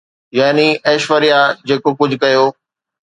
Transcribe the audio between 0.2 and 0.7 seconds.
يعني